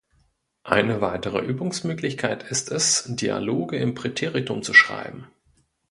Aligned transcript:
Eine 0.63 0.99
weitere 0.99 1.41
Übungsmöglichkeit 1.45 2.41
ist 2.49 2.71
es, 2.71 3.03
Dialoge 3.07 3.77
im 3.77 3.93
Präteritum 3.93 4.63
zu 4.63 4.73
schreiben. 4.73 5.27